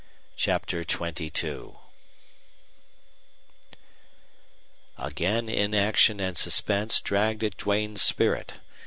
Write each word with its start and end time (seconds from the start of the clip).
CHAPTER 0.35 0.81
XXII 0.81 1.73
Again 4.97 5.47
inaction 5.47 6.19
and 6.19 6.35
suspense 6.35 6.99
dragged 7.01 7.43
at 7.43 7.55
Duane's 7.55 8.01
spirit. 8.01 8.53